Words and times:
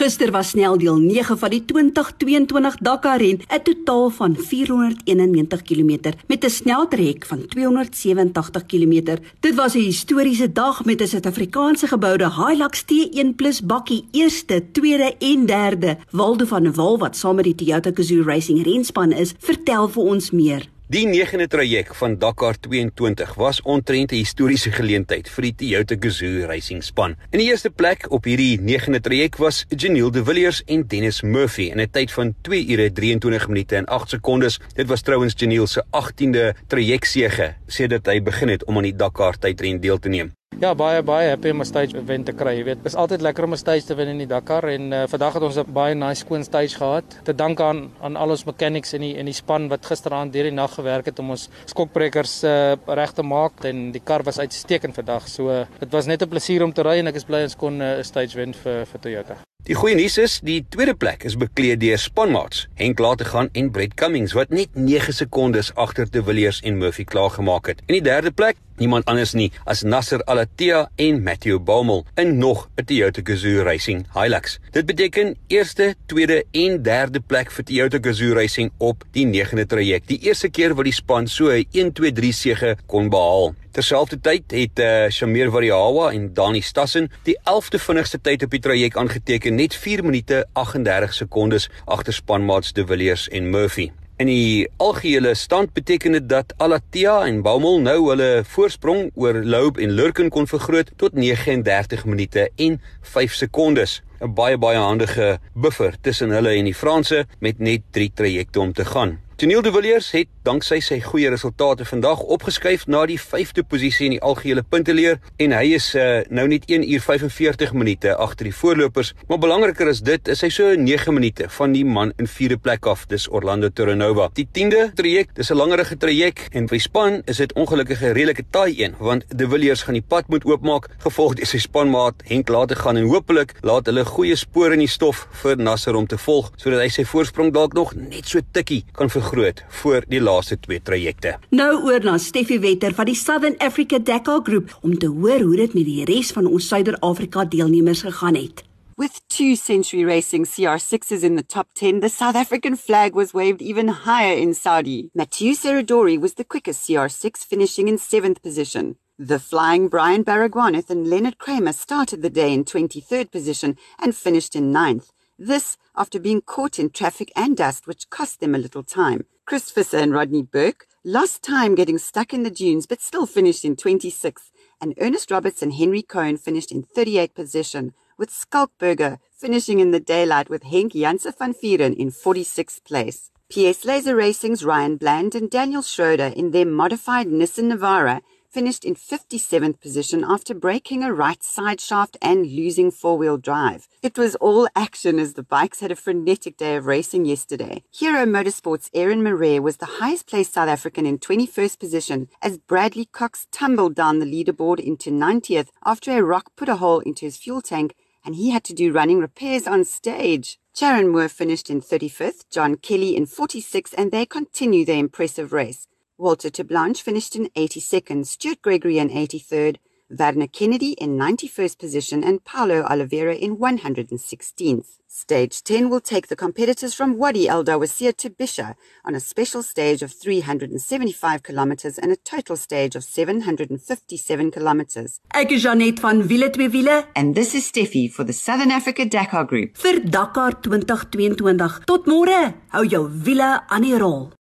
Gister 0.00 0.30
was 0.32 0.48
snel 0.48 0.78
deel 0.80 0.96
9 0.96 1.36
van 1.38 1.50
die 1.52 1.60
2022 1.68 2.76
Dakar 2.80 3.20
ren, 3.20 3.36
'n 3.36 3.62
totaal 3.62 4.08
van 4.10 4.36
491 4.36 5.62
km 5.62 6.14
met 6.26 6.44
'n 6.44 6.48
sneltrek 6.48 7.26
van 7.26 7.46
287 7.46 8.66
km. 8.66 9.18
Dit 9.40 9.54
was 9.54 9.74
'n 9.74 9.78
historiese 9.78 10.52
dag 10.52 10.84
met 10.84 11.02
'n 11.02 11.06
Suid-Afrikaanse 11.06 11.86
geboude 11.86 12.30
Hilux 12.32 12.84
T1+ 12.84 13.60
bakkie, 13.64 14.04
eerste, 14.10 14.64
tweede 14.72 15.16
en 15.18 15.46
derde. 15.46 15.98
Waldo 16.10 16.44
van 16.44 16.62
der 16.62 16.72
Walt 16.72 17.00
wat 17.00 17.16
saam 17.16 17.34
met 17.34 17.44
die 17.44 17.54
Toyota 17.54 17.90
Gazoo 17.94 18.22
Racing 18.22 18.62
renspan 18.62 19.12
is, 19.12 19.34
vertel 19.38 19.88
vir 19.88 20.02
ons 20.02 20.30
meer. 20.30 20.68
Die 20.90 21.06
9de 21.06 21.46
traject 21.46 21.96
van 21.96 22.16
Dakar 22.18 22.56
22 22.58 23.34
was 23.38 23.62
ontrent 23.62 24.10
'n 24.10 24.14
historiese 24.14 24.72
geleentheid 24.72 25.28
vir 25.30 25.42
die 25.42 25.54
Toyota 25.54 25.96
Gazoo 26.00 26.46
Racing 26.46 26.82
span. 26.82 27.14
In 27.30 27.38
die 27.38 27.46
eerste 27.46 27.70
plek 27.70 28.10
op 28.10 28.24
hierdie 28.24 28.58
9de 28.58 29.00
traject 29.00 29.38
was 29.38 29.64
Janiel 29.68 30.10
De 30.10 30.24
Villiers 30.24 30.64
en 30.66 30.82
Dennis 30.86 31.22
Murphy 31.22 31.70
in 31.70 31.80
'n 31.80 31.90
tyd 31.90 32.10
van 32.12 32.34
2 32.42 32.66
ure 32.66 32.92
23 32.92 33.48
minute 33.48 33.76
en 33.76 33.86
8 33.86 34.08
sekondes. 34.08 34.58
Dit 34.74 34.86
was 34.88 35.02
trouens 35.02 35.34
Janiel 35.36 35.66
se 35.66 35.84
18de 35.90 36.54
traject 36.66 37.06
sege 37.06 37.54
sedert 37.66 38.06
hy 38.06 38.22
begin 38.22 38.48
het 38.48 38.64
om 38.64 38.76
aan 38.76 38.82
die 38.82 38.96
Dakar 38.96 39.38
tydren 39.38 39.80
deel 39.80 39.98
te 39.98 40.08
neem. 40.08 40.39
Ja, 40.60 40.74
baie 40.76 41.00
baie 41.00 41.30
happy 41.30 41.54
om 41.54 41.62
'n 41.62 41.64
stage 41.64 42.02
wen 42.04 42.24
te 42.24 42.32
kry, 42.32 42.52
jy 42.58 42.64
weet. 42.64 42.82
Dit 42.82 42.92
is 42.92 42.94
altyd 42.94 43.22
lekker 43.22 43.44
om 43.44 43.52
'n 43.52 43.56
stage 43.56 43.86
te 43.86 43.94
wen 43.94 44.08
in 44.08 44.18
die 44.18 44.26
Dakar 44.26 44.64
en 44.68 44.92
uh, 44.92 45.06
vandag 45.08 45.34
het 45.34 45.42
ons 45.42 45.56
'n 45.56 45.72
baie 45.72 45.94
nice 45.94 46.20
skoon 46.20 46.44
stage 46.44 46.76
gehad. 46.76 47.04
Te 47.24 47.32
danke 47.32 47.62
aan 47.62 47.90
aan 48.02 48.16
al 48.16 48.30
ons 48.30 48.44
mechanics 48.44 48.92
in 48.92 49.00
die 49.00 49.16
in 49.16 49.24
die 49.24 49.32
span 49.32 49.68
wat 49.68 49.86
gisteraand 49.86 50.32
deur 50.32 50.44
die 50.44 50.52
nag 50.52 50.74
gewerk 50.74 51.06
het 51.06 51.18
om 51.18 51.30
ons 51.30 51.48
skokbrekers 51.64 52.44
uh, 52.44 52.76
reg 52.86 53.12
te 53.12 53.22
maak 53.22 53.64
en 53.64 53.92
die 53.92 54.02
kar 54.04 54.22
was 54.22 54.38
uitstekend 54.38 54.94
vandag. 54.94 55.28
So 55.28 55.48
dit 55.78 55.88
uh, 55.88 55.92
was 55.92 56.06
net 56.06 56.22
'n 56.22 56.28
plesier 56.28 56.62
om 56.62 56.72
te 56.72 56.82
ry 56.82 56.98
en 56.98 57.06
ek 57.06 57.16
is 57.16 57.24
bly 57.24 57.42
ons 57.42 57.56
kon 57.56 57.78
'n 57.78 57.82
uh, 57.82 58.02
stage 58.02 58.36
wen 58.36 58.52
vir 58.52 58.84
vir 58.84 59.00
Toyota. 59.00 59.49
Die 59.68 59.74
goeie 59.76 59.92
nuus 59.92 60.14
is, 60.16 60.38
die 60.40 60.62
tweede 60.72 60.94
plek 60.96 61.26
is 61.28 61.34
bekleed 61.36 61.82
deur 61.82 62.00
spanmaats 62.00 62.62
Henk 62.80 62.98
Lategan 63.02 63.50
en 63.52 63.66
Brett 63.74 63.92
Cummings 64.00 64.32
wat 64.32 64.54
net 64.56 64.72
9 64.72 65.12
sekondes 65.12 65.68
agter 65.76 66.08
De 66.08 66.22
Villiers 66.24 66.62
en 66.64 66.78
Murphy 66.80 67.04
klaargemaak 67.04 67.68
het. 67.68 67.82
En 67.84 67.92
die 67.98 68.00
derde 68.06 68.32
plek, 68.32 68.56
niemand 68.80 69.04
anders 69.04 69.34
nie 69.36 69.50
as 69.68 69.84
Nasser 69.84 70.24
Alatia 70.24 70.86
en 70.96 71.20
Matthew 71.26 71.60
Baumel 71.60 72.06
in 72.16 72.38
nog 72.38 72.70
'n 72.80 72.84
Toyota 72.88 73.20
Gazoo 73.22 73.62
Racing 73.62 74.06
Hilux. 74.16 74.58
Dit 74.72 74.86
beteken 74.86 75.36
eerste, 75.48 75.94
tweede 76.06 76.44
en 76.52 76.82
derde 76.82 77.20
plek 77.20 77.50
vir 77.50 77.64
Toyota 77.64 77.98
Gazoo 78.00 78.32
Racing 78.32 78.72
op 78.78 79.04
die 79.12 79.26
9de 79.26 79.66
traject. 79.66 80.08
Die 80.08 80.22
eerste 80.24 80.48
keer 80.48 80.74
wat 80.74 80.84
die 80.84 80.96
span 80.96 81.28
so 81.28 81.50
'n 81.50 81.66
1-2-3 81.72 82.32
sege 82.32 82.76
kon 82.86 83.10
behaal. 83.10 83.54
Terselfdertyd 83.70 84.50
het 84.50 84.80
uh, 84.82 85.06
Shamir 85.14 85.50
Variawa 85.54 86.08
en 86.10 86.32
Dani 86.34 86.60
Stassen 86.60 87.06
die 87.22 87.36
11de 87.46 87.78
vinnigste 87.78 88.18
tyd 88.18 88.42
op 88.42 88.50
die 88.50 88.58
traject 88.64 88.98
aangeteken, 88.98 89.54
net 89.54 89.76
4 89.78 90.02
minute 90.02 90.40
38 90.58 91.14
sekondes 91.14 91.68
agter 91.86 92.16
spanmaats 92.16 92.72
De 92.74 92.82
Villiers 92.86 93.28
en 93.28 93.46
Murphy. 93.54 93.92
In 94.18 94.26
die 94.26 94.66
algehele 94.82 95.36
stand 95.38 95.70
beteken 95.72 96.18
dit 96.18 96.26
dat 96.28 96.50
Alatia 96.58 97.20
en 97.28 97.38
Baumel 97.46 97.78
nou 97.80 97.96
hulle 98.08 98.42
voorsprong 98.56 99.14
oor 99.14 99.38
Loeb 99.46 99.78
en 99.78 99.94
Lurken 99.94 100.34
kon 100.34 100.50
vergroot 100.50 100.90
tot 100.98 101.14
39 101.14 102.04
minute 102.10 102.50
en 102.56 102.80
5 103.14 103.38
sekondes. 103.44 104.00
'n 104.20 104.34
Baie 104.34 104.58
baie 104.58 104.82
handige 104.82 105.38
buffer 105.54 105.94
tussen 106.02 106.34
hulle 106.34 106.58
en 106.58 106.66
die 106.68 106.74
Franse 106.74 107.24
met 107.38 107.58
net 107.58 107.86
3 107.94 108.10
trajecte 108.14 108.60
om 108.60 108.72
te 108.72 108.84
gaan. 108.84 109.20
Teniel 109.40 109.62
de 109.62 109.70
Villiers 109.72 110.10
het 110.12 110.28
danksy 110.44 110.76
sy 110.84 110.98
goeie 111.00 111.30
resultate 111.32 111.86
vandag 111.88 112.20
opgeskuif 112.34 112.82
na 112.92 113.06
die 113.08 113.16
5de 113.16 113.62
posisie 113.64 114.10
in 114.10 114.14
die 114.18 114.20
algehele 114.20 114.60
punteleer 114.60 115.16
en 115.40 115.54
hy 115.56 115.70
is 115.78 115.86
uh, 115.96 116.18
nou 116.28 116.44
net 116.52 116.66
1 116.68 116.84
uur 116.84 117.00
45 117.00 117.72
minute 117.72 118.12
agter 118.20 118.50
die 118.50 118.52
voorlopers, 118.52 119.14
maar 119.30 119.40
belangriker 119.40 119.88
is 119.88 120.02
dit 120.04 120.28
is 120.28 120.44
hy 120.44 120.50
so 120.52 120.74
9 120.76 121.14
minute 121.16 121.48
van 121.56 121.72
die 121.72 121.86
man 121.88 122.12
in 122.20 122.28
4de 122.28 122.58
plek 122.60 122.84
af, 122.92 123.06
dis 123.08 123.24
Orlando 123.32 123.70
Terranova. 123.72 124.26
Die 124.36 124.44
10de 124.44 124.90
traject, 124.98 125.32
dis 125.40 125.48
'n 125.48 125.56
langerige 125.56 125.96
traject 125.96 126.52
en 126.52 126.68
vir 126.68 126.80
span 126.80 127.22
is 127.24 127.40
dit 127.40 127.56
ongelukkig 127.56 128.02
'n 128.02 128.12
redelike 128.12 128.44
taai 128.50 128.76
een 128.76 128.94
want 129.00 129.24
de 129.28 129.48
Villiers 129.48 129.86
gaan 129.88 129.96
die 129.96 130.04
pad 130.04 130.28
moet 130.28 130.44
oopmaak, 130.44 130.90
gevolg 130.98 131.40
deur 131.40 131.46
sy 131.46 131.58
spanmaat 131.58 132.28
Henk 132.28 132.48
laat 132.48 132.76
gaan 132.76 132.96
en 132.96 133.08
hopelik 133.08 133.56
laat 133.62 133.86
hulle 133.86 134.04
goeie 134.04 134.36
spore 134.36 134.76
in 134.76 134.84
die 134.84 134.94
stof 134.98 135.28
vir 135.32 135.56
Nasser 135.56 135.96
om 135.96 136.06
te 136.06 136.18
volg 136.18 136.52
sodat 136.56 136.80
hy 136.80 136.88
sy 136.88 137.04
voorsprong 137.04 137.52
dalk 137.52 137.72
nog 137.72 137.94
net 137.96 138.28
so 138.28 138.40
tikkie 138.52 138.84
kan 138.92 139.08
vergroot 139.08 139.29
voor 139.68 140.04
die 140.08 140.20
laaste 140.20 140.58
twee 140.60 140.82
trajecte. 140.82 141.36
Nou 141.50 141.84
oor 141.84 142.04
na 142.04 142.18
Steffie 142.18 142.58
Wetter 142.60 142.94
van 142.94 143.06
die 143.06 143.14
Southern 143.14 143.54
Africa 143.58 143.98
Dakar 143.98 144.40
Groep 144.42 144.78
om 144.82 144.98
te 144.98 145.06
hoor 145.06 145.40
hoe 145.40 145.56
dit 145.56 145.74
met 145.74 145.84
die 145.84 146.04
res 146.04 146.32
van 146.32 146.46
ons 146.46 146.66
Suider-Afrika 146.66 147.44
deelnemers 147.44 148.02
gegaan 148.02 148.34
het. 148.34 148.64
With 148.96 149.22
two 149.28 149.54
Century 149.54 150.04
Racing 150.04 150.46
CR6s 150.46 151.22
in 151.22 151.36
the 151.36 151.46
top 151.46 151.68
10, 151.74 152.00
the 152.00 152.08
South 152.08 152.34
African 152.34 152.76
flag 152.76 153.14
was 153.14 153.32
waved 153.32 153.62
even 153.62 153.88
higher 153.88 154.36
in 154.36 154.54
Saudi. 154.54 155.10
Mathieu 155.14 155.54
Serradori 155.54 156.18
was 156.18 156.34
the 156.34 156.44
quickest 156.44 156.86
CR6, 156.86 157.46
finishing 157.48 157.88
in 157.88 157.98
seventh 157.98 158.42
position. 158.42 158.96
The 159.18 159.38
flying 159.38 159.88
Brian 159.88 160.24
Baragwanath 160.24 160.90
and 160.90 161.06
Leonard 161.06 161.38
Kramer 161.38 161.72
started 161.72 162.20
the 162.20 162.30
day 162.30 162.52
in 162.52 162.64
23rd 162.64 163.30
position 163.30 163.76
and 163.98 164.14
finished 164.14 164.56
in 164.56 164.72
ninth. 164.72 165.12
This 165.42 165.78
after 165.96 166.20
being 166.20 166.42
caught 166.42 166.78
in 166.78 166.90
traffic 166.90 167.32
and 167.34 167.56
dust, 167.56 167.86
which 167.86 168.10
cost 168.10 168.40
them 168.40 168.54
a 168.54 168.58
little 168.58 168.82
time. 168.82 169.24
Chris 169.46 169.72
Fisser 169.72 169.98
and 169.98 170.12
Rodney 170.12 170.42
Burke 170.42 170.86
lost 171.02 171.42
time 171.42 171.74
getting 171.74 171.96
stuck 171.96 172.34
in 172.34 172.42
the 172.42 172.50
dunes, 172.50 172.84
but 172.84 173.00
still 173.00 173.24
finished 173.24 173.64
in 173.64 173.74
26th. 173.74 174.50
And 174.82 174.92
Ernest 175.00 175.30
Roberts 175.30 175.62
and 175.62 175.72
Henry 175.72 176.02
Cohen 176.02 176.36
finished 176.36 176.70
in 176.70 176.82
38th 176.82 177.32
position, 177.32 177.94
with 178.18 178.28
Skalkberger 178.28 179.16
finishing 179.34 179.80
in 179.80 179.92
the 179.92 179.98
daylight 179.98 180.50
with 180.50 180.64
Henk 180.64 180.92
Janse 180.92 181.32
van 181.38 181.54
Vieren 181.54 181.96
in 181.96 182.10
46th 182.10 182.84
place. 182.84 183.30
PS 183.48 183.86
Laser 183.86 184.14
Racing's 184.14 184.62
Ryan 184.62 184.98
Bland 184.98 185.34
and 185.34 185.50
Daniel 185.50 185.80
Schroeder 185.80 186.34
in 186.36 186.50
their 186.50 186.66
modified 186.66 187.28
Nissan 187.28 187.72
Navara 187.72 188.20
finished 188.50 188.84
in 188.84 188.94
57th 188.94 189.80
position 189.80 190.24
after 190.26 190.54
breaking 190.54 191.04
a 191.04 191.12
right 191.12 191.42
side 191.42 191.80
shaft 191.80 192.16
and 192.20 192.46
losing 192.46 192.90
four 192.90 193.16
wheel 193.16 193.36
drive. 193.36 193.88
It 194.02 194.18
was 194.18 194.34
all 194.36 194.68
action 194.74 195.18
as 195.20 195.34
the 195.34 195.42
bikes 195.42 195.80
had 195.80 195.92
a 195.92 195.96
frenetic 195.96 196.56
day 196.56 196.74
of 196.74 196.86
racing 196.86 197.26
yesterday. 197.26 197.84
Hero 197.92 198.26
Motorsports' 198.26 198.90
Aaron 198.92 199.22
Murray 199.22 199.60
was 199.60 199.76
the 199.76 200.00
highest 200.00 200.26
placed 200.26 200.54
South 200.54 200.68
African 200.68 201.06
in 201.06 201.18
21st 201.18 201.78
position 201.78 202.28
as 202.42 202.58
Bradley 202.58 203.04
Cox 203.04 203.46
tumbled 203.52 203.94
down 203.94 204.18
the 204.18 204.26
leaderboard 204.26 204.80
into 204.80 205.10
90th 205.10 205.68
after 205.84 206.10
a 206.10 206.22
rock 206.22 206.50
put 206.56 206.68
a 206.68 206.76
hole 206.76 207.00
into 207.00 207.26
his 207.26 207.36
fuel 207.36 207.60
tank 207.60 207.94
and 208.24 208.34
he 208.34 208.50
had 208.50 208.64
to 208.64 208.74
do 208.74 208.92
running 208.92 209.18
repairs 209.18 209.66
on 209.66 209.84
stage. 209.84 210.58
Sharon 210.74 211.08
Moore 211.08 211.28
finished 211.28 211.70
in 211.70 211.80
35th, 211.80 212.44
John 212.50 212.76
Kelly 212.76 213.16
in 213.16 213.26
46th, 213.26 213.94
and 213.96 214.12
they 214.12 214.26
continue 214.26 214.84
their 214.84 214.98
impressive 214.98 215.52
race. 215.52 215.86
Walter 216.20 216.50
Blanche 216.64 217.00
finished 217.02 217.34
in 217.34 217.48
82nd, 217.56 218.26
Stuart 218.26 218.60
Gregory 218.60 218.98
in 218.98 219.08
83rd, 219.08 219.76
Werner 220.10 220.48
Kennedy 220.48 220.92
in 220.98 221.16
91st 221.16 221.78
position, 221.78 222.22
and 222.22 222.44
Paulo 222.44 222.82
Oliveira 222.82 223.34
in 223.34 223.56
116th. 223.56 224.98
Stage 225.08 225.64
10 225.64 225.88
will 225.88 226.00
take 226.00 226.28
the 226.28 226.36
competitors 226.36 226.92
from 226.94 227.16
Wadi 227.16 227.48
El 227.48 227.64
Dawasir 227.64 228.14
to 228.18 228.28
Bisha 228.28 228.74
on 229.04 229.14
a 229.14 229.20
special 229.20 229.62
stage 229.62 230.02
of 230.02 230.12
375 230.12 231.42
kilometers 231.42 231.98
and 231.98 232.12
a 232.12 232.16
total 232.16 232.56
stage 232.56 232.94
of 232.94 233.02
757 233.02 234.50
kilometers. 234.50 235.20
Ek 235.34 235.50
is 235.52 235.62
Janet 235.62 236.00
van 236.00 236.22
Wiele 236.28 236.50
twee 236.52 236.68
wiele 236.68 237.06
And 237.16 237.34
this 237.34 237.54
is 237.54 237.66
Steffi 237.66 238.08
for 238.12 238.24
the 238.24 238.32
Southern 238.34 238.70
Africa 238.70 239.04
Dakar 239.06 239.46
Group. 239.46 239.78
vir 239.78 240.00
Dakar 240.00 240.60
2022. 240.62 241.80
Tot 241.86 242.06
môre. 242.06 242.54
Hou 242.72 242.84
jou 242.84 243.08
wiele 243.08 243.62
aan 243.68 243.82
die 243.82 243.96
rol. 243.98 244.30